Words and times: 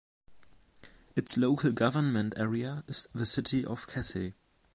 Its 1.15 1.37
local 1.37 1.71
government 1.71 2.33
area 2.35 2.83
is 2.87 3.07
the 3.13 3.23
City 3.23 3.63
of 3.63 3.85
Casey. 3.85 4.33